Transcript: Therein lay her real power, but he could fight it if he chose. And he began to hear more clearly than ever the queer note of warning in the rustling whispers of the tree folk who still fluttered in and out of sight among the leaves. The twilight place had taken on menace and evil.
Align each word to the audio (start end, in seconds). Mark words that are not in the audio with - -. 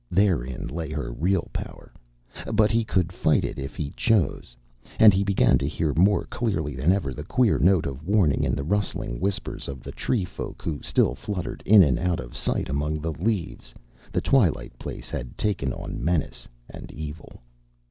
Therein 0.09 0.65
lay 0.67 0.89
her 0.89 1.11
real 1.11 1.47
power, 1.53 1.93
but 2.51 2.71
he 2.71 2.83
could 2.83 3.11
fight 3.13 3.45
it 3.45 3.59
if 3.59 3.75
he 3.75 3.91
chose. 3.91 4.57
And 4.97 5.13
he 5.13 5.23
began 5.23 5.59
to 5.59 5.67
hear 5.67 5.93
more 5.93 6.25
clearly 6.25 6.75
than 6.75 6.91
ever 6.91 7.13
the 7.13 7.23
queer 7.23 7.59
note 7.59 7.85
of 7.85 8.03
warning 8.07 8.43
in 8.43 8.55
the 8.55 8.63
rustling 8.63 9.19
whispers 9.19 9.67
of 9.67 9.83
the 9.83 9.91
tree 9.91 10.25
folk 10.25 10.63
who 10.63 10.79
still 10.81 11.13
fluttered 11.13 11.61
in 11.67 11.83
and 11.83 11.99
out 11.99 12.19
of 12.19 12.35
sight 12.35 12.67
among 12.67 12.99
the 12.99 13.13
leaves. 13.13 13.75
The 14.11 14.21
twilight 14.21 14.73
place 14.79 15.11
had 15.11 15.37
taken 15.37 15.71
on 15.71 16.03
menace 16.03 16.47
and 16.67 16.91
evil. 16.91 17.39